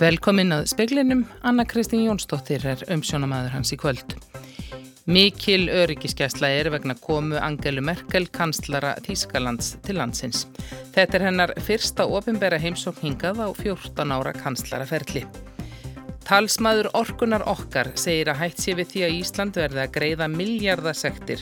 [0.00, 4.14] Velkomin að speklinum, Anna Kristín Jónsdóttir er umsjónamaður hans í kvöld.
[5.10, 10.46] Mikil öryggiskesla er vegna komu Angelu Merkel, kanslara Þískalands til landsins.
[10.94, 15.26] Þetta er hennar fyrsta ofinbera heimsókn hingað á 14 ára kanslaraferli.
[16.30, 21.40] Talsmaður orkunar okkar segir að hætt sé við því að Ísland verði að greiða miljardasektir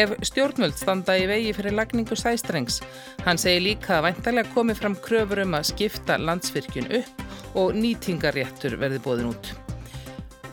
[0.00, 2.78] ef stjórnvöld standa í vegi fyrir lagningu sæstrengs.
[3.26, 7.20] Hann segir líka að væntalega komi fram kröfur um að skipta landsvirkjun upp
[7.60, 9.52] og nýtingaréttur verði bóðin út.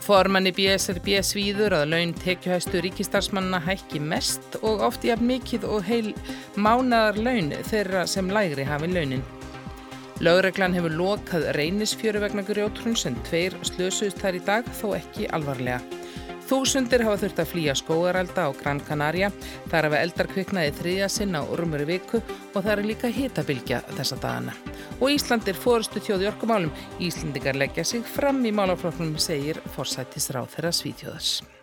[0.04, 5.88] Formanni BSRB svíður að laun tekjuhæstu ríkistarsmanna hækki mest og oft í að mikið og
[5.88, 6.12] heil
[6.60, 9.24] mánadar laun þeirra sem lægri hafi launin.
[10.18, 15.78] Lögreglan hefur lokað reynisfjöru vegna grjótrun sem tveir slösuðst þær í dag þó ekki alvarlega.
[16.48, 19.28] Þúsundir hafa þurft að flýja skógarelda á Gran Canaria.
[19.68, 24.18] Að við eldar kviknaði þriðja sinna á rumuru viku og það er líka hitabilgja þessa
[24.22, 24.56] dagana.
[24.98, 26.72] Og Ísland er fórustu þjóði orkumálum.
[26.98, 31.57] Íslandingar leggja sig fram í málafloknum, segir forsættisráð þeirra Svíþjóðars.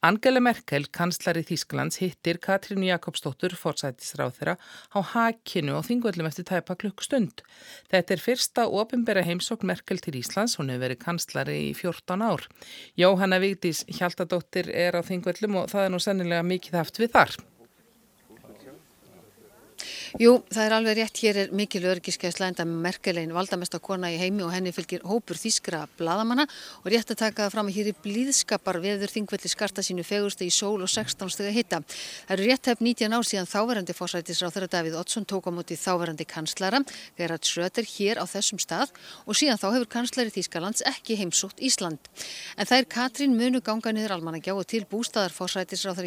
[0.00, 4.54] Angela Merkel, kanslari Þísklands, hittir Katrínu Jakobsdóttur, forsætisráð þeirra,
[4.96, 7.42] á hakinu og þingvöldum eftir tæpa klukkstund.
[7.92, 12.48] Þetta er fyrsta ofinbæra heimsókn Merkel til Íslands, hún hefur verið kanslari í 14 ár.
[12.96, 17.36] Jóhanna Vigdís Hjaltadóttir er á þingvöldum og það er nú sennilega mikið haft við þar.
[20.18, 24.42] Jú, það er alveg rétt, hér er mikil örgiskeiðsla enda merkelein valdamesta kona í heimi
[24.42, 26.48] og henni fylgir hópur þýskra bladamanna
[26.80, 30.42] og rétt að taka það fram að hér er blíðskapar veður þingvelli skarta sínu fegurstu
[30.42, 31.78] í sól og 16 steg að hitta.
[32.26, 35.78] Það eru rétt hefð 19 ár síðan þáverandi fórsætisráð þegar Davíð Oddsson tók á móti
[35.78, 36.82] þáverandi kanslara,
[37.14, 38.90] Gerhard Schröter, hér á þessum stað
[39.30, 42.02] og síðan þá hefur kanslari Þýskalands ekki heimsótt Ísland.
[42.58, 46.02] En það er Katrín munu ganga niður almannagjá og til bústaðar fórsætisráð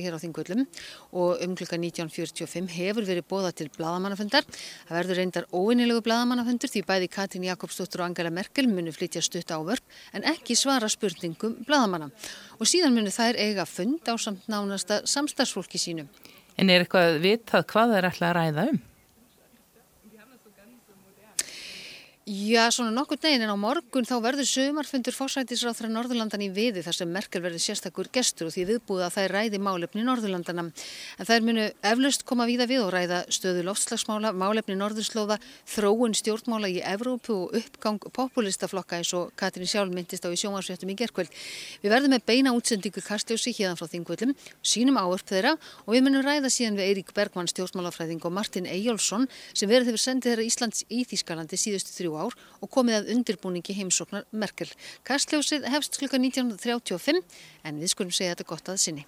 [3.93, 4.43] þegar hér á þingvöllum og klukka 1945 hefur verið bóða til bladamanna bladamannafundar.
[4.87, 9.51] Það verður reyndar óinilegu bladamannaföndur því bæði Katrín Jakobsdóttur og Angela Merkel munu flytja stutt
[9.51, 9.83] ávörp
[10.13, 12.09] en ekki svara spurningum bladamanna.
[12.59, 16.07] Og síðan munu þær eiga fund á samt nánasta samstagsfólki sínu.
[16.57, 18.81] En er eitthvað vitað hvað er alltaf að ræða um?
[22.23, 26.79] Já, svona nokkur deginn en á morgun þá verður sömarfundur fórsætisráð þar Norðurlandan í viði
[26.85, 30.63] þar sem Merkel verður sérstakur gestur og því viðbúið að er ræði málefni Norðurlandana.
[31.19, 35.35] En er munu eflaust koma víða við og ræða stöðu loftslagsmála, málefni Norðurslóða,
[35.67, 40.95] þróun stjórnmála í Evrópu og uppgang populistaflokka eins og Katrín sjálf myndist á í sjómarsvéttum
[40.95, 41.27] í gerkvöld.
[41.83, 44.31] Við verðum með beina útsendingu kastljósi hérna frá þingvöldum,
[44.63, 49.27] sínum áörp þeirra og við munum ræða síðan við Eirík Bergmann stjórnmálafræðing og Martin Eyjólfsson
[49.51, 53.75] sem verður hefur sendið þeirra Íslands í Þýskalandi síðustu þrjú ár og komið að undirbúningi
[53.77, 54.69] heimsóknar Merkel.
[55.07, 57.21] Kastljósið hefst klukka 1935
[57.63, 59.07] en við skulum segja þetta gott að sinni.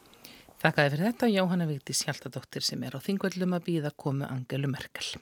[0.63, 5.15] Þakkaði fyrir þetta Jóhanna Vigdís Hjaltadóttir sem er á þingvöldum að býða komu Angelu Merkel.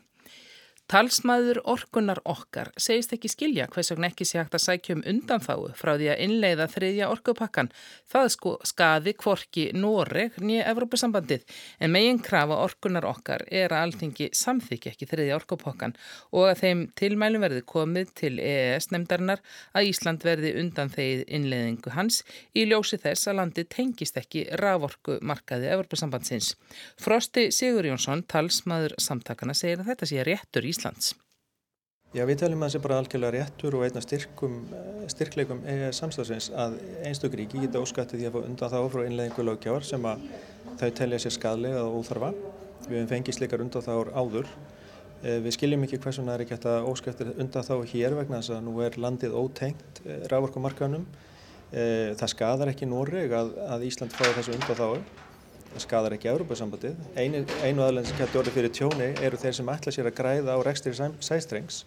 [0.92, 5.70] Talsmaður orkunar okkar segist ekki skilja hvers vegna ekki sé hægt að sækja um undanfáu
[5.80, 7.70] frá því að innleiða þriðja orkupakkan.
[8.12, 11.46] Það sko skaði kvorki Noreg nýja Evrópusambandið
[11.80, 15.96] en megin krafa orkunar okkar er að alþingi samþykja ekki þriðja orkupakkan
[16.36, 21.96] og að þeim tilmælum verði komið til EES nefndarinnar að Ísland verði undan þeir innleiðingu
[21.96, 22.22] hans
[22.54, 26.54] í ljósi þess að landi tengist ekki raforku markaði Evrópusambandsins.
[27.02, 31.14] Frosti Sigur Jónsson, talsmaður samtakana, segir að þetta sé réttur Íslands?
[32.14, 35.96] Já, við talum að það sé bara algjörlega réttur og einna styrkum, eh, styrkleikum er
[35.98, 36.76] samstagsins að
[37.10, 40.28] einstaklega ríki geta óskætti því að fá undan þá frá innleðingu löggjafar sem að
[40.78, 42.30] þau telja sér skadlega og óþarfa.
[42.86, 44.54] Við hefum fengið slikar undan þá áður.
[45.24, 48.54] Eh, við skiljum ekki hversun það er ekki að óskætti undan þá hér vegna þess
[48.60, 51.08] að nú er landið ótengt eh, rávorkumarkanum.
[51.74, 54.90] Það skadar ekki Noreg að, að Ísland fái þessu undan þá
[55.82, 57.00] skadar ekki Európa-sambandið.
[57.18, 60.58] Einu, einu aðlæðin sem getur orðið fyrir tjóni eru þeir sem ætla sér að græða
[60.58, 61.84] á rekstri sæstrengs.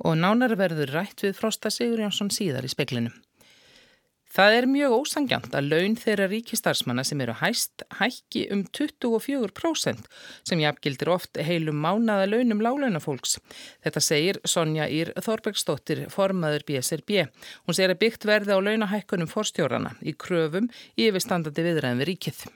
[0.00, 3.18] Og nánar verður rætt við Frosta Sigur Jónsson síðar í speklinum.
[4.30, 10.06] Það er mjög ósangjant að laun þeirra ríkistarsmanna sem eru hæst hækki um 24%
[10.46, 13.40] sem jafngildir oft heilum mánaða launum lálaunafólks.
[13.82, 17.26] Þetta segir Sonja Ír Þorbergsdóttir, formaður BSRB.
[17.66, 22.46] Hún segir að byggt verði á launahækkunum forstjórana í kröfum yfirstandandi viðræðin við ríkið.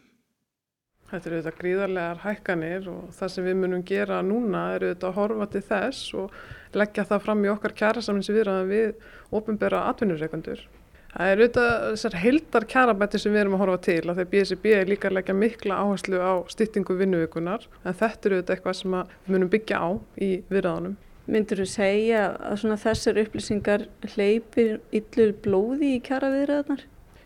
[1.15, 5.19] Þetta eru auðvitað gríðarlegar hækkanir og það sem við munum gera núna er auðvitað að
[5.21, 6.39] horfa til þess og
[6.75, 9.05] leggja það fram í okkar kjærasamins viðraðan við
[9.39, 10.65] ofinbera atvinnureikandur.
[11.15, 14.67] Það eru auðvitað þessar heldar kjærabætti sem við erum að horfa til að þegar BSB
[14.75, 18.97] er líka að leggja mikla áherslu á styttingu vinnuvíkunar en þetta eru auðvitað eitthvað sem
[18.99, 19.89] við munum byggja á
[20.19, 20.97] í viðraðanum.
[21.31, 26.83] Myndur þú segja að þessar upplýsingar hleypir yllur blóði í kjæraviðraðanar?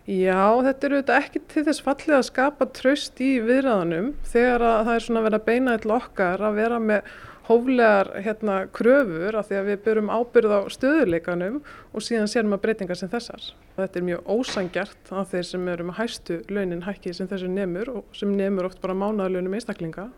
[0.08, 4.78] Já, þetta eru auðvitað ekki til þess fallið að skapa tröst í viðræðanum þegar að
[4.87, 7.10] það er svona verið að beina til okkar að vera með
[7.49, 11.58] hóflegar hérna, kröfur af því að við byrjum ábyrð á stöðuleikanum
[11.93, 13.50] og síðan séum að breytingar sem þessar.
[13.76, 17.93] Þetta er mjög ósangjart af þeir sem eru með hæstu launin hækki sem þessu nemur
[17.99, 20.08] og sem nemur oft bara mánaðalunum einstaklinga.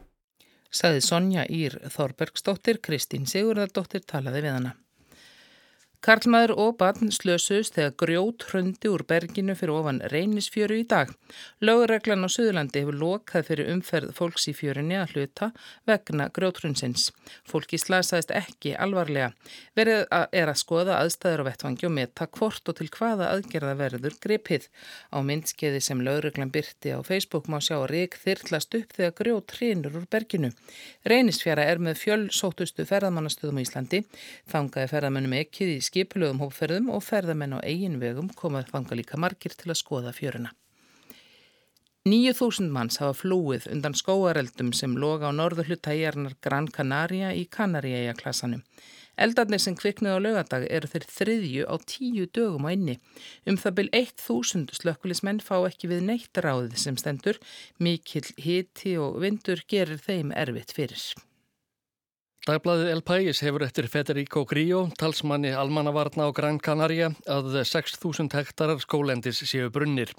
[0.71, 4.77] Saði Sonja Ír Þorbergsdóttir, Kristín Sigurðardóttir talaði við hana.
[6.01, 11.11] Karlmaður og barn slösust þegar grjót hrundi úr berginu fyrir ofan reynisfjöru í dag.
[11.61, 15.51] Lögurreglan á Suðurlandi hefur lokað fyrir umferð fólks í fjörunni að hluta
[15.85, 17.11] vegna grjóthrunnsins.
[17.45, 19.35] Fólki slasaðist ekki alvarlega.
[19.77, 20.07] Verið
[20.41, 24.71] er að skoða aðstæður á vettvangi og metta hvort og til hvaða aðgerða verður gripið.
[25.13, 30.01] Á myndskeiði sem lögreglan byrti á Facebook má sjá rík þyrtlast upp þegar grjót hrinur
[30.01, 30.55] úr berginu.
[31.05, 34.03] Reynisfjara er með fjölsótustu ferðamannastöðum í Íslandi.
[34.49, 39.57] Þangaði ferðamennum ekkið í skipulögum hópferðum og ferðamenn á eigin vegum komað fanga líka margir
[39.59, 40.53] til að skoða fjöruna.
[42.07, 48.15] 9.000 manns hafa flúið undan skóareldum sem loga á norðu hlutæjarnar Gran Canaria í Kanaríæja
[48.17, 48.63] klassanum.
[49.21, 52.97] Eldarnir sem kviknuð á lögadag eru þeir þriðju á tíu dögum á inni.
[53.45, 57.37] Um það byl 1.000 slökkulismenn fá ekki við neitt ráðið sem stendur,
[57.77, 61.05] mikill hiti og vindur gerir þeim erfitt fyrir.
[62.49, 68.81] Dagbladið El Pais hefur eftir Federico Grillo, talsmanni almannavarna á Gran Canaria, að 6.000 hektarar
[68.81, 70.15] skólendis séu brunnir.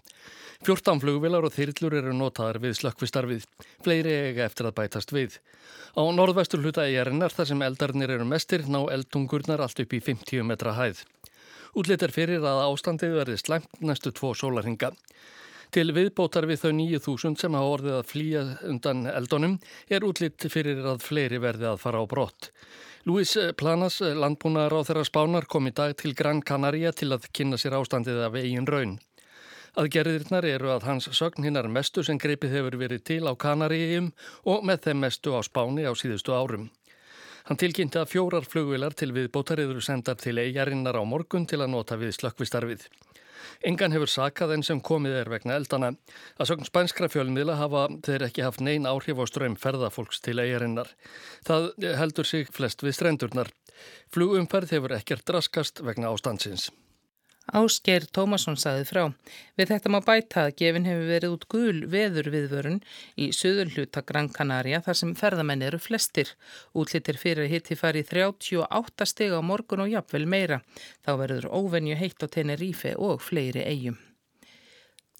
[0.62, 3.48] 14 flugvilar og þyrlur eru notaðar við slökkvistarfið.
[3.82, 5.40] Fleiri eiga eftir að bætast við.
[5.98, 10.46] Á norðvestur hluta eigarinnar þar sem eldarnir eru mestir ná eldungurnar allt upp í 50
[10.46, 11.02] metra hæð.
[11.74, 14.94] Útlitt er fyrir að ástandið verði slæmt næstu tvo sólarhinga.
[15.72, 19.54] Til viðbótar við þau 9.000 sem hafa orðið að flýja undan eldonum
[19.88, 22.50] er útlitt fyrir að fleiri verði að fara á brott.
[23.08, 27.56] Luis Planas, landbúnaðar á þeirra spánar, kom í dag til Gran Canaria til að kynna
[27.56, 28.98] sér ástandið af eigin raun.
[29.80, 34.10] Aðgerðirnar eru að hans sögn hinnar mestu sem greipið hefur verið til á Kanaríum
[34.44, 36.68] og með þeim mestu á spáni á síðustu árum.
[37.48, 41.72] Hann tilkynnti að fjórar flugvilar til viðbótar eru sendar til eigarinnar á morgun til að
[41.78, 42.84] nota við slökkvistarfið.
[43.62, 45.92] Engan hefur sakað enn sem komið er vegna eldana.
[46.42, 50.90] Að sögn spænskra fjölmiðla hafa þeir ekki haft neyn áhrif á ströym ferðafólks til eigarinnar.
[51.46, 51.70] Það
[52.02, 53.52] heldur sig flest við strendurnar.
[54.14, 56.72] Flugumferð hefur ekkert raskast vegna ástandsins.
[57.50, 59.02] Ásgeir Tómasson saði frá.
[59.58, 62.78] Við þetta má bæta að gefin hefur verið út gul veður viðvörun
[63.18, 66.36] í söður hluta Gran Canaria þar sem ferðamenn eru flestir.
[66.78, 70.62] Útlittir fyrir hitti fari 38 steg á morgun og jafnvel meira.
[71.02, 74.00] Þá verður óvenju heitt á Tenerife og fleiri eigum.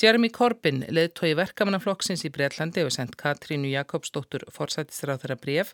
[0.02, 5.74] Jeremy Corbyn, leðtói verkamannaflokksins í Breitlandi og sendt Katrínu Jakobsdóttur forsættisráð þeirra bref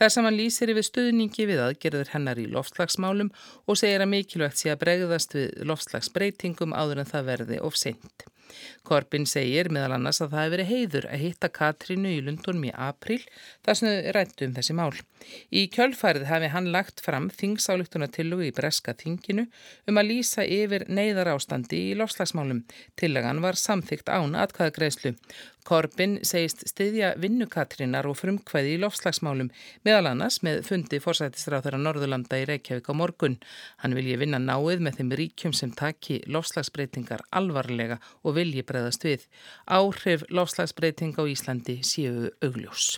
[0.00, 3.30] þar sem hann lýsir yfir stuðningi við aðgerður hennar í loftslagsmálum
[3.70, 8.26] og segir að mikilvægt sé að bregðast við loftslagsbreytingum áður en það verði of seint.
[8.88, 12.72] Korbin segir meðal annars að það hefur verið heiður að hitta Katrínu í Lundunum í
[12.72, 13.20] april
[13.66, 14.92] þar sem þau rættu um þessi mál.
[15.50, 19.48] Í kjölfærið hafi hann lagt fram þingsáluktuna tillugu í breska þinginu
[19.90, 22.64] um að lýsa yfir neyðar ástandi í lofslagsmálum.
[22.98, 25.14] Tillagan var samþygt án atkvæðagreðslu.
[25.68, 29.50] Korbin segist styðja vinnukatrinnar og frumkvæði í lofslagsmálum
[29.84, 33.36] meðal annars með fundi fórsættisráð þeirra Norðurlanda í Reykjavík á morgun.
[33.82, 39.28] Hann vilji vinna náið með þeim ríkjum sem taki lofslagsbreytingar alvarlega og vilji breyðast við.
[39.68, 42.96] Áhrif lofslagsbreyting á Íslandi séu augljós.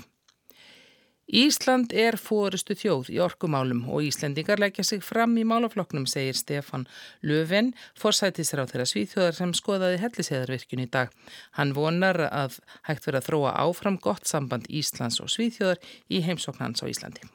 [1.31, 6.89] Ísland er fórustu þjóð í orkumálum og Íslendingar leggja sig fram í málafloknum, segir Stefan
[7.23, 11.13] Löfven, forsætisra á þeirra svíþjóðar sem skoðaði helliseðarvirkjun í dag.
[11.55, 15.79] Hann vonar að hægt verið að þróa áfram gott samband Íslands og svíþjóðar
[16.11, 17.31] í heimsóknans á Íslandi.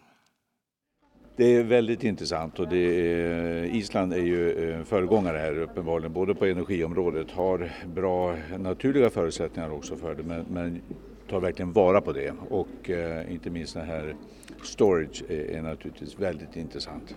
[1.38, 6.46] Det är väldigt intressant och är, Island är ju eh, föregångare här uppenbarligen, både på
[6.46, 10.81] energiområdet, har bra naturliga förutsättningar också för det, men, men
[11.29, 14.15] tar verkligen vara på det och eh, inte minst den här
[14.63, 17.15] storage är, är naturligtvis väldigt intressant.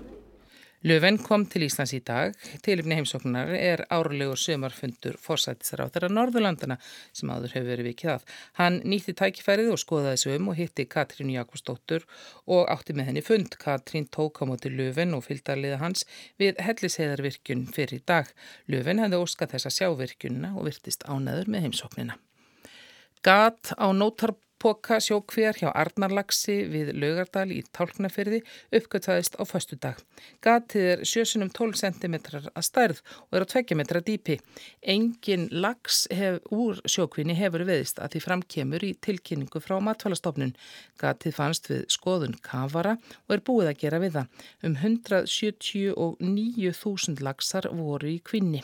[0.87, 2.37] Löfven kom til Íslands í dag.
[2.62, 6.77] Tilifni heimsóknar er árlegur sömarfundur forsættisar á þeirra Norðurlandana
[7.11, 8.29] sem áður hefur verið vikið að.
[8.61, 12.07] Hann nýtti tækifærið og skoðaði þessu um og hitti Katrín Jakobsdóttur
[12.47, 13.59] og átti með henni fund.
[13.59, 16.07] Katrín tók á móti Löfven og fylgdarliða hans
[16.38, 18.31] við hellisheðarvirkjun fyrir dag.
[18.71, 22.21] Löfven hefði óskað þessa sjávirkjunna og virtist ánaður með heimsóknina.
[23.27, 28.47] Gat á nótarpoka sjókvér hjá Arnarlaxi við Laugardal í Tálknafyrði
[28.79, 29.99] uppgöttaðist á fastu dag.
[30.45, 32.15] Gatið er 7-12 cm
[32.55, 34.39] að stærð og er á 2 metra dýpi.
[34.95, 40.55] Engin lax hef, úr sjókvinni hefur veðist að því framkemur í tilkynningu frá matfælastofnun.
[41.03, 44.27] Gatið fannst við skoðun kavara og er búið að gera við það.
[44.63, 48.63] Um 179.000 laxar voru í kvinni.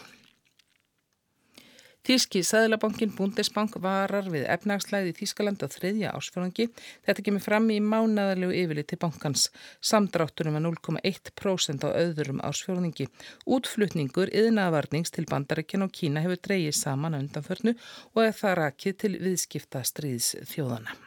[2.04, 6.66] Þíski Sæðlabankin Bundesbank varar við efnagslæði í Þískaland á þriðja ásfjörðangi.
[7.06, 9.46] Þetta kemur fram í mánadalegu yfirli til bankans.
[9.80, 13.08] Samdrátturum var 0,1% á öðrum ásfjörðangi.
[13.48, 17.72] Útflutningur yðnavarnings til bandarækjan og Kína hefur dreyið saman undanförnu
[18.12, 21.03] og er það rakið til viðskipta stríðs þjóðana.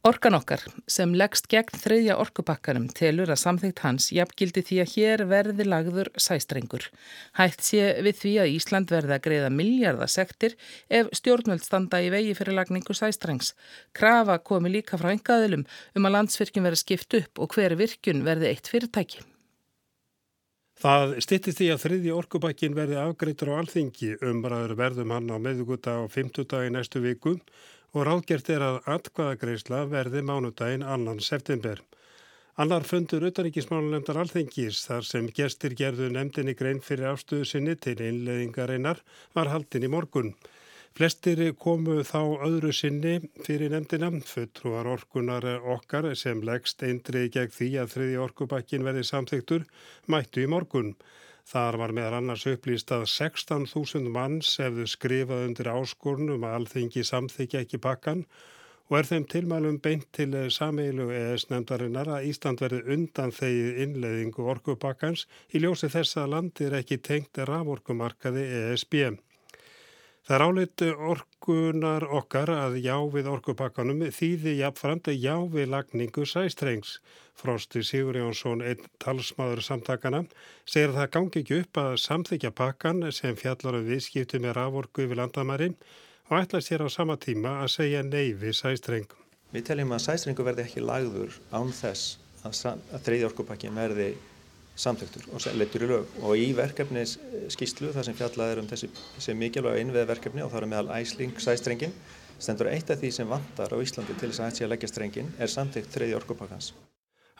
[0.00, 5.22] Orkan okkar sem leggst gegn þriðja orkupakkanum telur að samþygt hans jafngildi því að hér
[5.28, 6.86] verði lagður sæstrengur.
[7.36, 10.54] Hætt sé við því að Ísland verði að greiða miljardasektir
[10.88, 13.52] ef stjórnvöld standa í vegi fyrir lagningu sæstrengs.
[13.92, 18.54] Krafa komi líka frá engaðilum um að landsvirkjum verði skipt upp og hver virkjun verði
[18.54, 19.20] eitt fyrirtæki.
[20.80, 25.98] Það styrtist því að þriðji orkupakkin verði afgreitur á alþingi umræður verðum hann á meðuguta
[26.00, 27.34] á 50 dagi næstu viku
[27.94, 31.80] og ráðgert er að atkvaðagreisla verði mánudaginn annan september.
[32.60, 39.00] Annar fundur utaríkismálunemndar alþengis þar sem gestir gerðu nefndinni grein fyrir afstöðu sinni til einleðingareinar
[39.38, 40.34] var haldin í morgun.
[40.98, 43.14] Flestir komu þá öðru sinni
[43.46, 49.64] fyrir nefndina, fulltrúar orkunar okkar sem leggst eindriði gegn því að þriði orkubakkin verði samþyktur
[50.10, 50.96] mættu í morgun.
[51.50, 57.62] Þar var meðal annars upplýst að 16.000 manns hefðu skrifað undir áskornum að alþengi samþykja
[57.64, 58.20] ekki pakkan
[58.90, 64.46] og er þeim tilmælum beint til sameilu ES nefndarinnar að Ísland verði undan þegið innleðingu
[64.54, 68.96] orkupakkans í ljósi þess að landir ekki tengt raforkumarkaði ESB.
[70.28, 76.26] Það er áleitt orkunar okkar að já við orkupakkanum þýði jafnframt að já við lagningu
[76.28, 76.98] sæstrengs.
[77.40, 80.20] Frosti Sigur Jónsson, einn talsmaður samtakana,
[80.68, 85.06] segir að það gangi ekki upp að samþykja pakkan sem fjallar um viðskiptu með raforku
[85.06, 85.70] yfir landamæri
[86.28, 89.08] og ætla sér á sama tíma að segja nei við sæstreng.
[89.50, 94.12] Við teljum að sæstrengu verði ekki lagður án þess að, að þriði orkupakkin verði
[94.80, 97.18] samtöktur og leittur í lög og í verkefnis
[97.52, 101.00] skýslu þar sem fjallað er um þessi, þessi mikilvæg innveð verkefni og það er meðal
[101.00, 101.94] æsling sæstrengin
[102.40, 104.90] stendur eitt af því sem vantar á Íslandi til þess að hægt sé að leggja
[104.90, 106.72] strengin er samtökt þriði orkupakkans.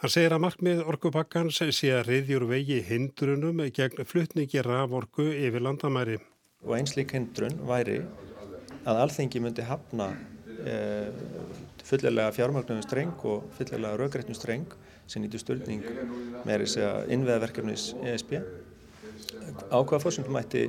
[0.00, 6.18] Hann segir að markmið orkupakkans sé að reyðjur vegi hindrunum gegn flutningi raforku yfir landamæri.
[6.64, 7.98] Og eins lík hindrun væri
[8.88, 10.10] að alþengi myndi hafna
[10.64, 10.76] e,
[11.84, 14.68] fullilega fjármagnum streng og fullilega raugrætnum streng
[15.10, 15.84] sem nýtu störning
[16.46, 18.36] með þess að innveðaverkefnis ESB
[19.70, 20.68] á hvaða fórsöndum ætti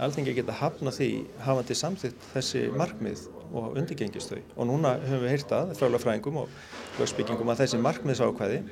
[0.00, 1.08] alþengi geta hafna því
[1.44, 4.40] hafandi samþitt þessi markmið og undirgengist þau?
[4.56, 6.54] Og núna höfum við heyrtað frálafræðingum og
[7.00, 8.62] lögsbyggingum að þessi markmiðsákvæði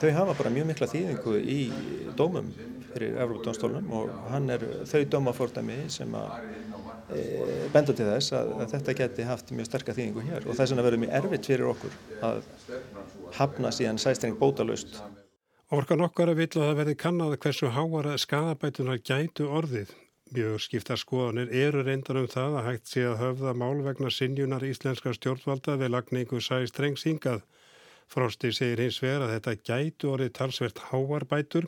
[0.00, 1.58] þau hafa bara mjög mikla þýðingu í
[2.16, 2.48] dómum
[2.92, 6.38] fyrir Európa-dómstólunum og hann er þau dómafordami sem að
[7.72, 10.86] benda til þess að, að þetta geti haft mjög sterkar þýðingu hér og þess vegna
[10.86, 11.94] verður mjög erfitt fyrir okkur
[12.26, 12.40] að
[13.36, 14.98] hafna síðan sæstreng bótalust.
[15.74, 19.92] Orkan okkar að vilja að það verði kannada hversu háara skadabætunar gætu orðið.
[20.34, 24.66] Mjög skipta skoðanir eru reyndan um það að hægt sé að höfða mál vegna sinjunar
[24.66, 27.44] íslenska stjórnvalda við lagningu sæstreng síngað.
[28.10, 31.66] Frosti segir hins vegar að þetta gætu orðið talsvert háarbætur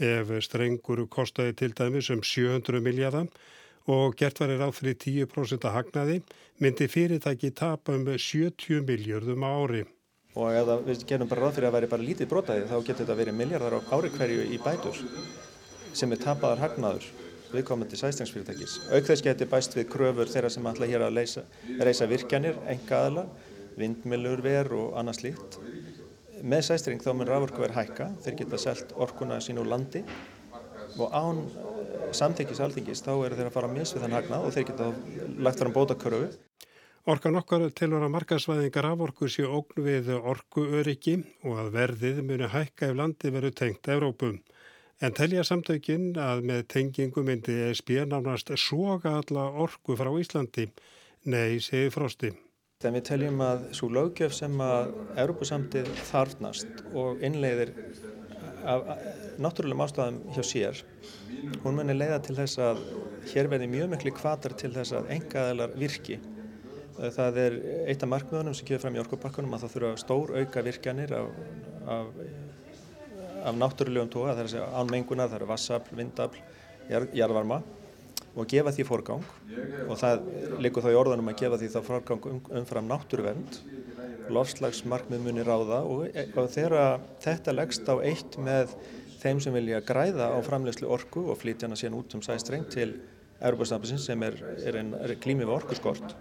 [0.00, 3.28] ef strengur kostaði til dæmis um 700 miljardar
[3.88, 6.18] og gert var í ráð fyrir 10% að hagnaði
[6.60, 9.86] myndi fyrirtæki tapa um 70 miljardum á ári.
[10.38, 13.18] Og ef við gerum bara ráð fyrir að veri bara lítið brotaði þá getur þetta
[13.22, 15.00] verið miljardar á ári hverju í bætur
[15.92, 17.08] sem er tapaðar hagnaður
[17.50, 18.76] viðkomandi sæstingsfyrirtækis.
[18.94, 21.42] Auk þess getur bæst við kröfur þeirra sem ætla hér að leysa,
[21.82, 23.24] reysa virkjanir, enga aðla,
[23.80, 25.58] vindmilur, ver og annað slíkt.
[26.40, 30.04] Með sæstring þá mun raforku verið hækka, þeir geta selgt orkuna sín úr landi
[30.98, 31.42] og án
[32.16, 34.88] samþykis alþingis þá eru þeir að fara að misfið þann hagnað og þeir geta
[35.46, 36.30] lagt fram bótakörfu.
[37.10, 41.16] Orkan okkar tilur að markasvæðingar af orku séu ógn við orkuöryggi
[41.48, 44.36] og að verðið muni hækka ef landi veru tengt Evrópum.
[45.00, 50.66] En telja samtökin að með tengingu myndi ESB nánast soga alla orku frá Íslandi.
[51.24, 52.34] Nei, segir Frosti.
[52.80, 57.72] Þegar við teljum að svo lögjöf sem að Európusamtið þarfnast og innleiðir
[58.64, 58.90] af
[59.40, 60.84] náttúrulegum ástæðum hjá sér
[61.64, 62.82] hún muni leiða til þess að
[63.32, 66.20] hér verði mjög miklu kvatar til þess að engaðalar virki.
[67.00, 67.56] Það er
[67.88, 71.28] eitt af markmiðunum sem kemur fram í orkupakkunum að það þurfa stór auka virkjanir af,
[71.96, 72.10] af,
[73.48, 76.42] af náttúrulegum tóa það er að segja ánmengunar, það eru vassafl, vindafl
[76.90, 77.62] jarðvarma
[78.36, 79.24] og gefa því forgang.
[79.88, 80.26] Og það
[80.62, 83.62] likur þá í orðanum að gefa því þá forgang um, umfram náttúruvernd
[84.34, 88.76] lofslagsmarkmið muni ráða og, og þegar þetta leggst á eitt með
[89.20, 92.94] þeim sem vilja græða á framlegslu orku og flytja hana síðan út um sæstreng til
[93.40, 96.16] Europastampinsins sem er, er, er klími við orkuskort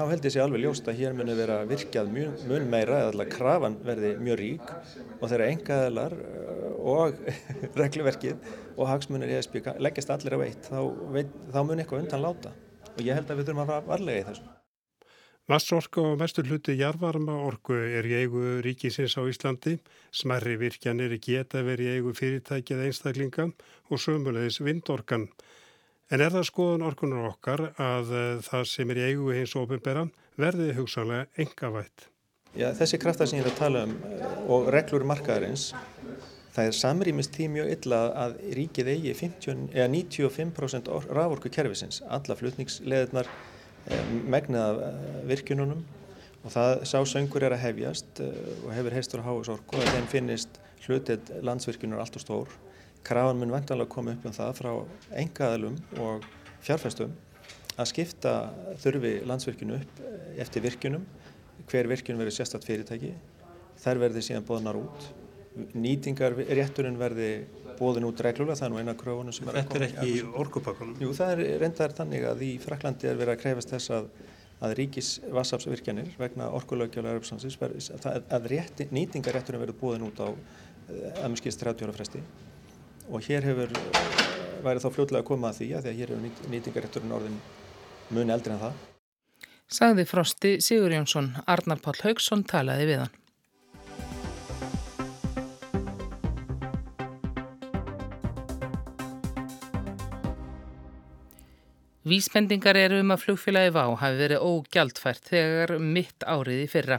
[0.00, 3.10] þá held ég sé alveg ljóst að hér muni vera virkjað mjög, mjög meira eða
[3.10, 4.70] alltaf krafan verði mjög rík
[5.18, 7.20] og þeirra engaðalar uh, og
[7.80, 10.80] regluverkið og hagsmunir ESB leggjast allir á eitt, þá,
[11.52, 12.54] þá mun eitthvað undan láta
[12.94, 14.59] og ég held að við þurfum að fara varlega í þessu.
[15.50, 19.80] Vassorka og mestur hluti jarvarma orku er í eigu ríkisins á Íslandi,
[20.14, 23.48] smerri virkjanir geta verið í eigu fyrirtækið einstaklinga
[23.90, 25.26] og sömulegis vindorkan.
[26.06, 30.06] En er það skoðun orkunar okkar að eh, það sem er í eigu hins ofinbera
[30.38, 32.06] verði hugsanlega engavætt?
[32.54, 35.72] Já, þessi kraftar sem ég er að tala um eh, og reglur markaðarins,
[36.54, 43.26] það er samrýmist því mjög illa að ríkið eigi 50, 95% raforku kervisins, alla flutningsleðirnar,
[43.26, 43.49] eh,
[44.30, 44.80] megnið af
[45.30, 45.84] virkununum
[46.40, 50.10] og það sá söngur er að hefjast og hefur heistur að háa sorku og þeim
[50.10, 52.54] finnist hlutið landsvirkunar allt og stór.
[53.04, 54.70] Krafan mun vendanlega koma upp um það frá
[55.22, 56.24] engaðalum og
[56.64, 57.12] fjárfæstum
[57.80, 58.34] að skipta
[58.82, 60.00] þurfi landsvirkjunu upp
[60.40, 61.06] eftir virkunum,
[61.70, 63.14] hver virkun verður sérstatt fyrirtæki,
[63.80, 65.06] þær verður síðan bóðnar út,
[65.72, 67.30] nýtingar rétturinn verði
[67.80, 69.72] bóðin út reglulega, það er nú eina kröfunum sem er að koma.
[69.72, 70.98] Þetta er ekki í orkupakkunum?
[71.00, 74.10] Jú, það er reyndar þannig að í Fraklandi er verið að krefast þess að,
[74.60, 80.28] að ríkis vassafsvirkjanir vegna orkulögjálega að, að rétti, nýtingarétturinn verður bóðin út á
[80.90, 82.22] að mjög skilst 30 ára fresti
[83.10, 83.72] og hér hefur
[84.64, 87.40] værið þá fljóðlega að koma að því að því að hér hefur nýtingarétturinn orðin
[88.10, 88.86] muni eldri en það.
[89.70, 93.19] Sagði Frosti Sigur Jónsson, Arnar Páll Haugsson talaði við hann.
[102.10, 106.96] Vísbendingar eru um að flugfélagi VÁ hafi verið ógjaldfært þegar mitt árið í fyrra.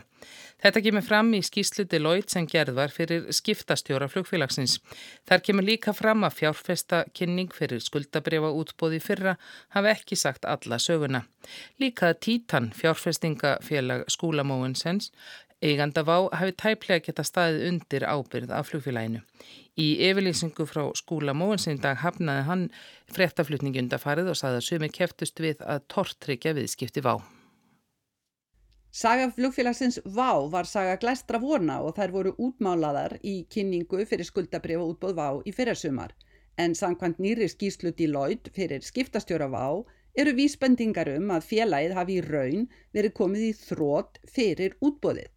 [0.61, 4.77] Þetta kemur fram í skýslu Deloitte sem gerð var fyrir skiptastjóra flugfélagsins.
[5.25, 9.37] Þar kemur líka fram að fjárfesta kynning fyrir skuldabrifa útbóði fyrra
[9.75, 11.23] hafi ekki sagt alla söguna.
[11.81, 15.09] Líka Títan fjárfestingafélag skúlamóinsens
[15.61, 19.21] eiganda vá hafi tæplega geta staðið undir ábyrð af flugfélaginu.
[19.81, 22.65] Í yfirlýsingu frá skúla móinsinn dag hafnaði hann
[23.13, 27.15] frettaflutningi undarfarið og saði að sumi keftust við að tortryggja viðskipti vá.
[28.91, 34.83] Saga flugfélagsins VÁ var saga glæstra vorna og þær voru útmálaðar í kynningu fyrir skuldabrifa
[34.83, 36.11] útbóð VÁ í fyrirsumar.
[36.59, 39.61] En samkvæmt nýri skýslu Deloitte fyrir skiptastjóra VÁ
[40.23, 45.31] eru vísbendingar um að félagið hafi í raun verið komið í þrótt fyrir útbóðið.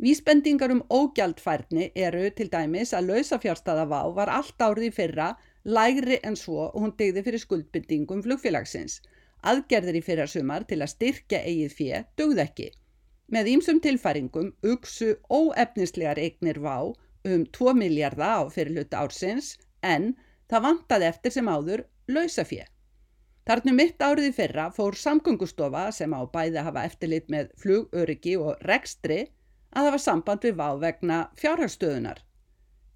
[0.00, 5.28] Vísbendingar um ógjaldfærni eru til dæmis að lausafjárstaða VÁ var allt árið fyrra
[5.68, 9.02] lægri en svo og hún degði fyrir skuldbendingum flugfélagsins.
[9.44, 12.72] Aðgerðir í fyrirsumar til að styrkja eigið fjö dögð ekki.
[13.26, 16.76] Með ímsum tilfæringum uksu óefnislegar eignir vá
[17.26, 20.12] um 2 miljardar á fyrirluta ársins en
[20.46, 22.66] það vantaði eftir sem áður lausafjö.
[23.46, 28.62] Þarnum mitt árið í fyrra fór samgöngustofa sem á bæði hafa eftirlit með flugöryggi og
[28.70, 29.18] rekstri
[29.74, 32.22] að hafa samband við vá vegna fjárhagstöðunar.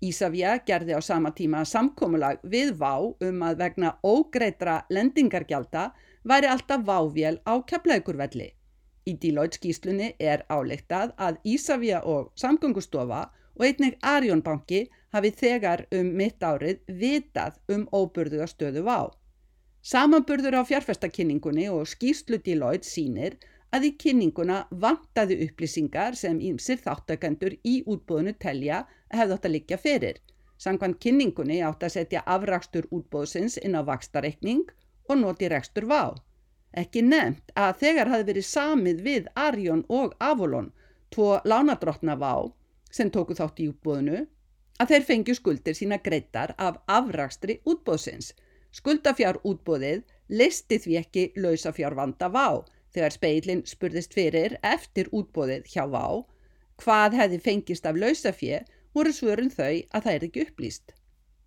[0.01, 5.91] Ísafja gerði á sama tíma samkómulag við vá um að vegna ógreitra lendingargjalda
[6.23, 8.49] væri alltaf vávél á keflaukurvelli.
[9.11, 13.23] Í Deloitte skýslunni er áleiktað að Ísafja og Samgöngustofa
[13.59, 19.11] og einnig Arjónbanki hafi þegar um mitt árið vitað um óburðuga stöðu vá.
[19.83, 23.39] Samanburður á fjárfestakynningunni og skýslu Deloitte sínir
[23.75, 29.79] að í kynninguna vantaði upplýsingar sem ímsir þáttakendur í útbóðinu telja hefði átt að liggja
[29.81, 30.17] fyrir.
[30.61, 34.67] Samkvæmt kynningunni átt að setja afrakstur útbóðsins inn á vakstareikning
[35.09, 36.03] og noti rekstur vá.
[36.73, 40.73] Ekki nefnt að þegar hafi verið samið við Arjón og Avolon,
[41.11, 42.35] tvo lánadrottna vá
[42.91, 44.27] sem tóku þátt í útbóðinu,
[44.81, 48.33] að þeir fengju skuldir sína greitar af afrakstri útbóðsins.
[48.71, 52.63] Skuldafjár útbóðið listi því ekki lausafjár vanda vá
[52.95, 56.05] þegar speilin spurðist fyrir eftir útbóðið hjá vá
[56.81, 58.63] hvað hefði fengist af lausafjö
[58.95, 60.95] voru svörun þau að það er ekki upplýst.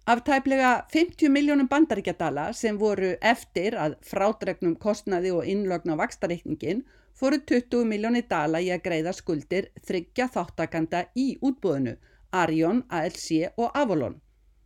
[0.06, 6.82] Af tæplega 50 miljónum bandaríkjadala sem voru eftir að frádregnum kostnaði og innlögn á vakstareikningin
[7.16, 11.96] fóru 20 miljónir dala í að greiða skuldir þryggja þáttakanda í útbúðinu,
[12.42, 14.20] Arjón, ALC og Avolon.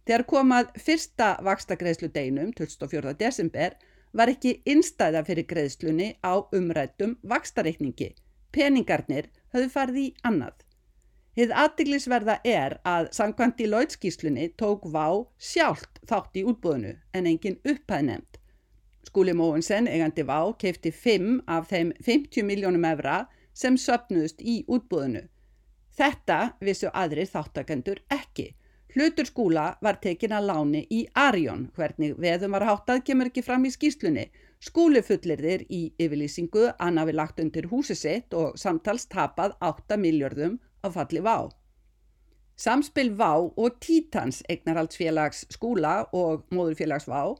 [0.10, 3.14] Þegar komað fyrsta vakstagreðslu deinum, 24.
[3.22, 3.78] desember,
[4.18, 8.16] var ekki innstæða fyrir greiðslunni á umrættum vakstareikningi.
[8.52, 10.67] Peningarnir höfðu farið í annað.
[11.38, 17.60] Hið aðdeglisverða er að samkvæmt í lautskíslunni tók Vá sjálft þátt í útbúðinu en engin
[17.62, 18.40] upphæðnemt.
[19.06, 23.20] Skúli Móinsen, eigandi Vá, keipti 5 af þeim 50 miljónum evra
[23.54, 25.28] sem söpnuðust í útbúðinu.
[25.94, 28.56] Þetta vissu aðrir þáttakendur ekki.
[28.96, 33.70] Hlutur skúla var tekin að láni í Arjón, hvernig veðum var háttað kemur ekki fram
[33.70, 34.26] í skíslunni.
[34.58, 40.02] Skúli fullir þir í yfirlýsingu að nafi lagt undir húsi sitt og samtals tapað 8
[40.02, 41.38] miljardum á falli vá.
[42.58, 47.36] Samspil Vá og Títans eignarhaldsfélags skúla og móðurfélags Vá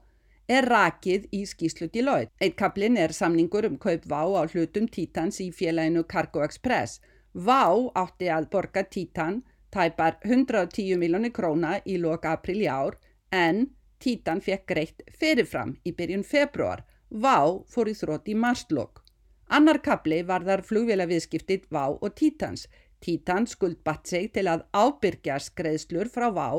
[0.48, 2.32] er rakið í skýslu Deloitte.
[2.40, 7.02] Eitt kaplinn er samningur um kaup Vá á hlutum Títans í félaginu Cargo Express.
[7.34, 7.66] Vá
[7.98, 9.42] átti að borga Títan
[9.74, 13.00] tæpar 110 miljónir króna í loka april í ár
[13.34, 13.68] en
[14.00, 16.86] Títan fekk greitt fyrirfram í byrjun februar.
[17.10, 19.02] Vá fór í þrótt í marslokk.
[19.50, 22.68] Annar kapli var þar flugvélaviðskiptið Vá og Títans.
[23.00, 26.50] Títan skuldbatt sig til að ábyrgja skreðslur frá Vá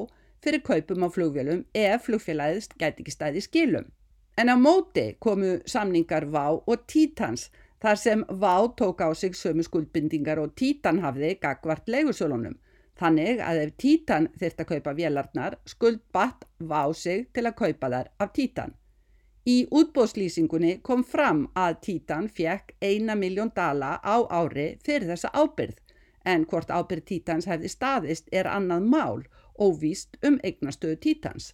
[0.45, 3.89] fyrir kaupum á flugvélum ef flugfélagist gæti ekki stæði skilum.
[4.39, 7.49] En á móti komu samningar Vá og Títans
[7.83, 12.55] þar sem Vá tók á sig sömu skuldbindingar og Títan hafði gagvart leigusölunum.
[12.99, 18.13] Þannig að ef Títan þurft að kaupa vélarnar skuldbatt Vá sig til að kaupa þær
[18.19, 18.75] af Títan.
[19.47, 25.79] Í útbóðslýsingunni kom fram að Títan fekk eina miljón dala á ári fyrir þessa ábyrð
[26.25, 29.23] en hvort ábyrð Títans hefði staðist er annað mál,
[29.59, 31.53] óvíst um eignastöðu Títans.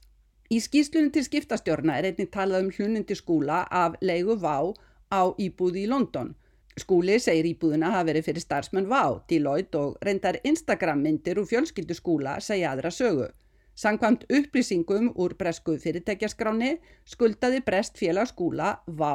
[0.53, 4.75] Í skýslunum til skiptastjórna er einnig talað um hlunundi skúla af leigu Vá
[5.11, 6.35] á íbúði í London.
[6.77, 11.95] Skúli segir íbúðina hafa verið fyrir starfsmenn Vá, Deloitte og reyndar Instagram myndir úr fjölskyldu
[11.95, 13.29] skúla segja aðra sögu.
[13.75, 16.77] Sankvamt upplýsingum úr bresku fyrirtækjaskráni
[17.15, 19.15] skuldaði brest félag skúla Vá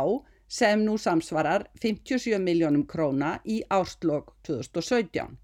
[0.49, 5.37] sem nú samsvarar 57 miljónum króna í árslokk 2017.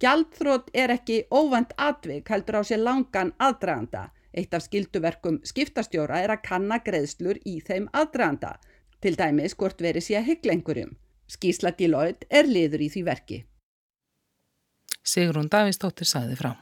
[0.00, 4.10] Gjaldþrótt er ekki óvænt atvik heldur á sér langan aðdraganda.
[4.32, 8.54] Eitt af skilduverkum skiptastjóra er að kanna greiðslur í þeim aðdraganda,
[9.02, 10.96] til dæmis hvort verið sé að hyggla einhverjum.
[11.26, 13.44] Skísla Deloitte er liður í því verki.
[15.02, 16.54] Sigrun Davísdóttir saði frá.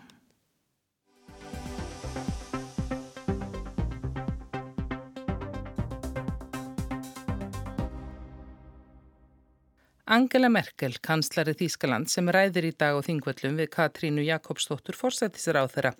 [10.09, 15.69] Angela Merkel, kanslari Þýskaland sem ræðir í dag á þingvöllum við Katrínu Jakobsdóttur fórsættisra á
[15.69, 15.91] þeirra,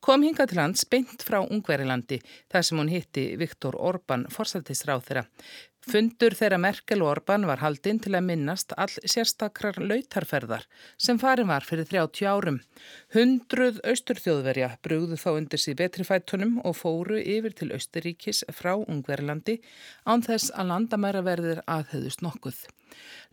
[0.00, 4.98] kom hinga til hans beint frá Ungverilandi þar sem hún hitti Viktor Orban fórsættisra á
[5.04, 5.26] þeirra.
[5.92, 10.64] Fundur þeirra Merkel og Orban var haldinn til að minnast all sérstakrar lautarferðar
[10.96, 12.62] sem farin var fyrir 30 árum.
[13.12, 19.60] Hundruð austurþjóðverja brugðu þá undir síð betrifættunum og fóru yfir til Austuríkis frá Ungverlandi
[20.08, 22.64] án þess að landamæraverðir aðhauðust nokkuð.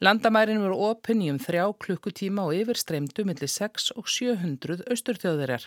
[0.04, 5.63] Landamærin voru opinn í um þrjá klukkutíma og yfir streymdu millir 6 og 700 austurþjóðverjar.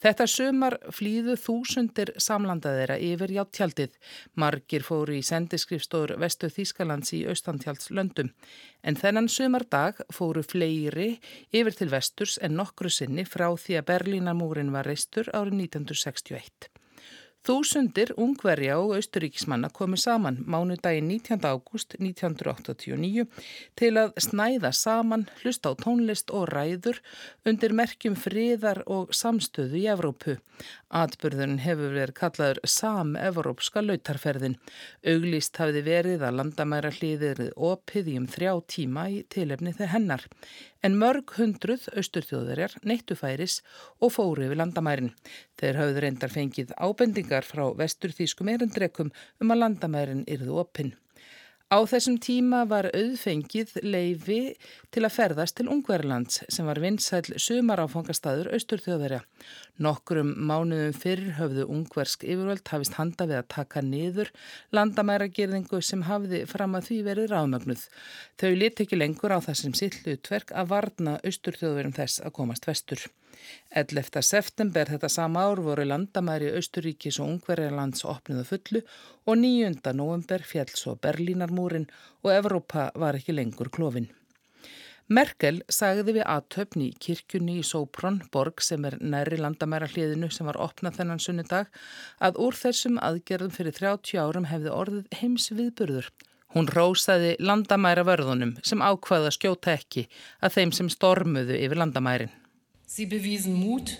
[0.00, 3.92] Þetta sömar flýðu þúsundir samlandaðeira yfir játtjaldið.
[4.36, 8.32] Margir fóru í sendiskrifstóður vestu Þýskalands í austantjaldslöndum.
[8.80, 11.14] En þennan sömar dag fóru fleiri
[11.52, 16.75] yfir til vesturs en nokkru sinni frá því að Berlínamúrin var reistur árið 1961.
[17.46, 21.44] Þúsundir ungverja og austuríkismanna komu saman mánudaginn 19.
[21.46, 23.28] ágúst 1989
[23.78, 26.98] til að snæða saman, hlusta á tónlist og ræður
[27.46, 30.40] undir merkjum friðar og samstöðu í Evrópu.
[30.90, 34.58] Atbyrðun hefur verið kallaður sam-evrópska lautarferðin.
[35.06, 40.26] Auglýst hafiði verið að landamæra hliðir opið í um þrjá tíma í tilefni þegar hennar
[40.86, 43.58] en mörg hundruð austurþjóðverjar neittu færis
[43.98, 45.10] og fóru yfir landamærin.
[45.58, 49.10] Þeir hafðu reyndar fengið ábendingar frá vesturþýskum erindrekum
[49.42, 50.94] um að landamærin yrðu opinn.
[51.66, 54.52] Á þessum tíma var auðfengið leifi
[54.94, 59.24] til að ferðast til Ungverðlands sem var vinsæl sumaráfangastadur austurþjóðverja.
[59.82, 64.30] Nokkrum mánuðum fyrr höfðu ungversk yfirvöld hafist handa við að taka niður
[64.78, 67.82] landamæragerðingu sem hafði fram að því verið ráðmögnuð.
[68.38, 73.08] Þau lit ekki lengur á þessum sillu tverk að varna austurþjóðverjum þess að komast vestur.
[73.74, 74.22] 11.
[74.22, 78.84] september þetta sama ár voru landamæri Austuríkis og Ungverjarlands opniðu fullu
[79.26, 79.94] og 9.
[79.94, 81.88] november fjall svo Berlínarmúrin
[82.24, 84.08] og Evrópa var ekki lengur klófin.
[85.06, 90.48] Merkel sagði við aðtöfn í kirkjunni í Sopron, borg sem er næri landamæra hliðinu sem
[90.50, 91.68] var opnað þennan sunnudag,
[92.18, 96.10] að úr þessum aðgerðum fyrir 30 árum hefði orðið heims viðburður.
[96.56, 100.08] Hún rósaði landamæra vörðunum sem ákvaða skjóta ekki
[100.40, 102.34] að þeim sem stormuðu yfir landamærin.
[102.86, 103.98] Sie bewiesen Mut,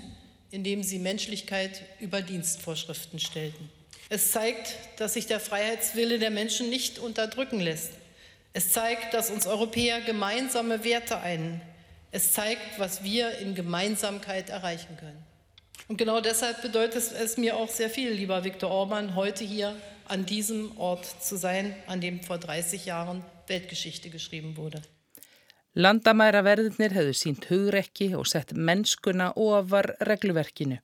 [0.50, 3.68] indem sie Menschlichkeit über Dienstvorschriften stellten.
[4.08, 7.90] Es zeigt, dass sich der Freiheitswille der Menschen nicht unterdrücken lässt.
[8.52, 11.60] Es zeigt, dass uns Europäer gemeinsame Werte einen.
[12.12, 15.22] Es zeigt, was wir in Gemeinsamkeit erreichen können.
[15.88, 20.24] Und genau deshalb bedeutet es mir auch sehr viel, lieber Viktor Orban, heute hier an
[20.24, 24.80] diesem Ort zu sein, an dem vor 30 Jahren Weltgeschichte geschrieben wurde.
[25.76, 30.78] Landamæra verðinir hefðu sínt hugrekki og sett mennskuna ofar regluverkinu.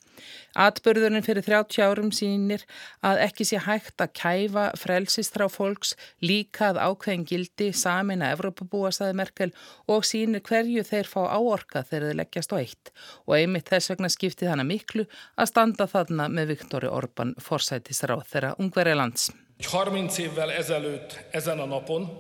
[0.53, 2.67] Atbörðurinn fyrir 30 árum sínir
[3.01, 8.91] að ekki sé hægt að kæfa frelsistrá fólks líka að ákveðin gildi samin að Evrópabúa
[8.93, 9.55] saði Merkel
[9.89, 12.93] og sínir hverju þeir fá áorka þegar þeir leggjast á eitt
[13.25, 15.07] og einmitt þess vegna skiptið hana miklu
[15.41, 19.31] að standa þarna með Viktori Orban forsætisráð þeirra ungverja lands.
[19.65, 22.11] 30 évvel ezelőtt ezen a napon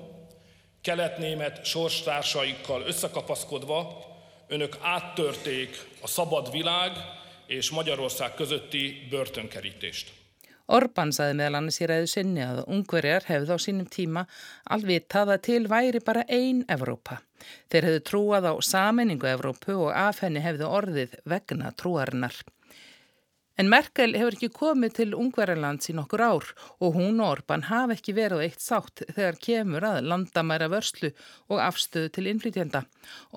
[0.82, 4.10] kelet-német sorstársaikkal összekapaszkodva
[4.48, 6.92] önök áttörték a szabad világ
[7.46, 10.12] és Magyarország közötti börtönkerítést.
[10.66, 14.22] Orbán saði meðal annars í ræðu sinni að ungverjar hefði á sínum tíma
[14.74, 17.18] alvitað að til væri bara einn Evrópa.
[17.68, 22.36] Þeir hefðu trúað á saminningu Evrópu og af henni hefðu orðið vegna trúarinnar.
[23.60, 26.46] En Merkel hefur ekki komið til Ungverðarlands í nokkur ár
[26.80, 31.10] og hún og Orban hafa ekki verið eitt sátt þegar kemur að landamæra vörslu
[31.52, 32.82] og afstöðu til innflytjenda.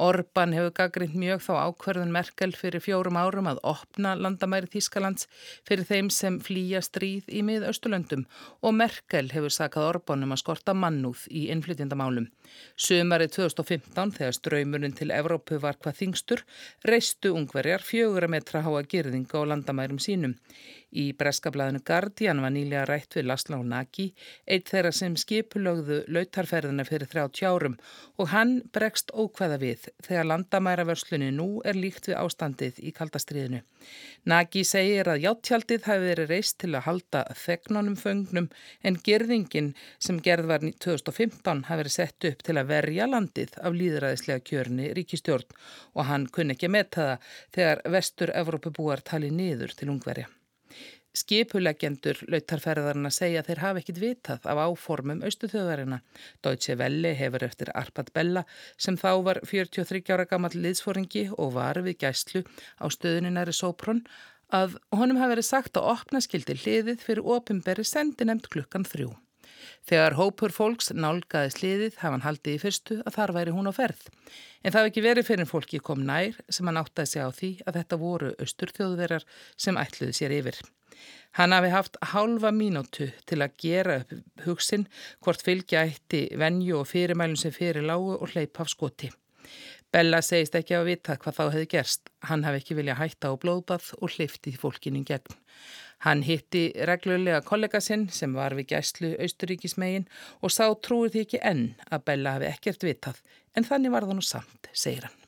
[0.08, 5.28] Orban hefur gaggrind mjög þá ákverðun Merkel fyrir fjórum árum að opna landamæri Þískalands
[5.68, 8.24] fyrir þeim sem flýja stríð í mið Östurlöndum
[8.64, 12.32] og Merkel hefur sakað Orbanum að skorta mannúð í innflytjendamálum.
[12.76, 16.46] Sumari 2015 þegar ströymurinn til Evrópu var hvað þingstur
[16.88, 20.36] reistu Ungverjar fjögur að metra háa girðinga á landamærum sínum.
[20.96, 24.06] Í breskablaðinu Guardian var nýlega rætt við Laszlo Nagy,
[24.48, 27.76] eitt þeirra sem skipulögðu lautarferðina fyrir 30 árum
[28.16, 33.62] og hann bregst ókveða við þegar landamæravörslunni nú er líkt við ástandið í kaldastriðinu.
[34.32, 38.48] Nagy segir að játtjaldið hafi verið reist til að halda þegnunum föngnum
[38.84, 43.78] en gerðingin sem gerð var 2015 hafi verið sett upp til að verja landið af
[43.80, 45.56] líðræðislega kjörni ríkistjórn
[45.94, 50.28] og hann kunni ekki að metta það þegar vestur Evrópu búar tali niður til ungverja.
[51.16, 56.02] Skipuleggjendur lautarferðarna segja þeir hafa ekkit vitað af áformum austuþjóðarina.
[56.44, 58.44] Deutsche Welle hefur eftir Arpad Bella
[58.76, 62.44] sem þá var 43 ára gammal liðsforingi og var við gæslu
[62.84, 64.04] á stöðuninari Sopron
[64.54, 69.14] að honum hafi verið sagt að opna skildi hliðið fyrir opimberi sendi nefnd klukkan þrjú.
[69.88, 73.74] Þegar hópur fólks nálgaði sliðið hafði hann haldið í fyrstu að þar væri hún á
[73.76, 74.06] ferð.
[74.64, 77.52] En það hef ekki verið fyrir fólki kom nær sem hann áttaði sig á því
[77.66, 79.28] að þetta voru austurþjóðverjar
[79.66, 80.62] sem ætluði sér yfir.
[81.36, 84.88] Hann hafi haft hálfa mínútu til að gera upp hugsin
[85.20, 89.12] hvort fylgja eitti venju og fyrirmælum sem fyrir lágu og hleypa af skoti.
[89.96, 92.10] Bella segist ekki að vita hvað þá hefði gerst.
[92.28, 95.38] Hann hafi ekki vilja hætta á blóðbað og hleyfti fólkinni gegn.
[96.04, 100.10] Hann hitti reglulega kollega sinn sem var við gæslu austuríkismegin
[100.44, 103.24] og sá trúið því ekki enn að Bella hafi ekkert vitað
[103.56, 105.25] en þannig var það nú samt, segir hann.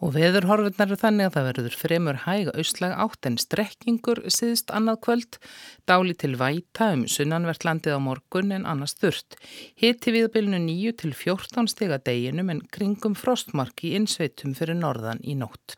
[0.00, 5.00] Og veðurhorfurnar eru þannig að það verður fremur hæga ausslag átt en strekkingur síðst annað
[5.04, 5.38] kvöld,
[5.84, 9.36] dáli til væta um sunnanvertlandið á morgun en annars þurft.
[9.76, 15.36] Hitti viðbylnu 9 til 14 stiga deginum en kringum frostmark í insveitum fyrir norðan í
[15.36, 15.76] nótt.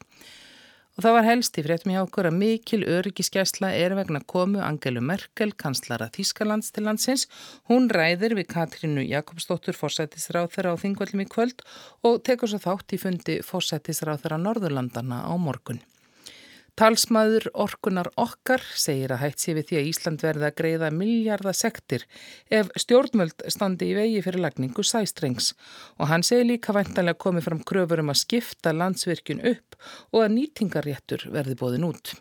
[0.93, 5.01] Og það var helst í fréttum hjá okkur að mikil öryggiskesla er vegna komu Angelu
[5.01, 7.25] Merkel, kanslara Þískalands til landsins.
[7.71, 11.65] Hún ræðir við Katrínu Jakobsdóttur fórsættisráð þeirra á þingvöldum í kvöld
[12.05, 15.81] og tekur svo þátt í fundi fórsættisráð þeirra Norðurlandana á morgun.
[16.73, 22.07] Talsmaður orkunar okkar segir að hægt sé við því að Ísland verða að greiða miljardasektir
[22.49, 25.51] ef stjórnmöld standi í vegi fyrir lagningu sæstrengs
[25.99, 29.77] og hann segir líka væntanlega komið fram kröfur um að skipta landsvirkjun upp
[30.17, 32.15] og að nýtingarréttur verði bóðin út.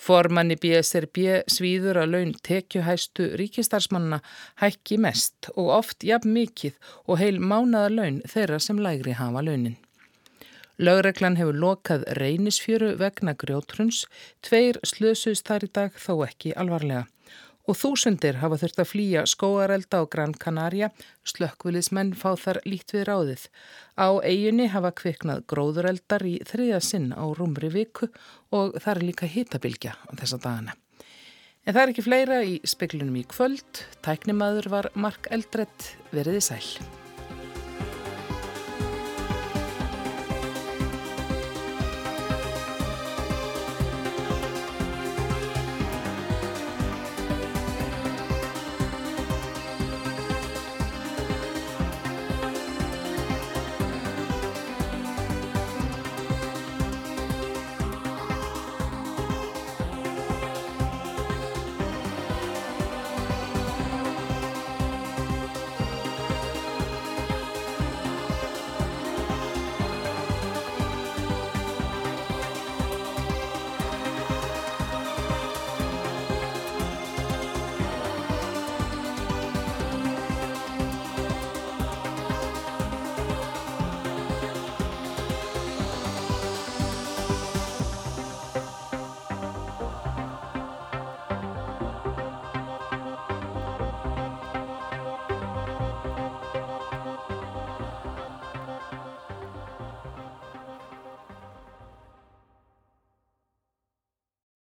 [0.00, 4.18] Formanni BSRB svíður að laun tekjuhæstu ríkistarsmanna
[4.64, 6.74] hækki mest og oft jafn mikið
[7.06, 9.78] og heil mánaða laun þeirra sem lægri hafa launin.
[10.80, 14.06] Lögreglan hefur lokað reynisfjöru vegna grjótruns,
[14.40, 17.02] tveir slösust þar í dag þó ekki alvarlega.
[17.68, 20.88] Og þúsundir hafa þurft að flýja skóarelda á Gran Canaria,
[21.28, 23.42] slökkvilismenn fá þar lít við ráðið.
[24.00, 28.08] Á eiginni hafa kviknað gróðureldar í þriða sinn á rúmri viku
[28.48, 30.78] og það er líka hitabilgja þessa dagana.
[31.68, 33.84] En það er ekki fleira í speklunum í kvöld.
[34.00, 36.64] Tæknimaður var Mark Eldredd veriði sæl.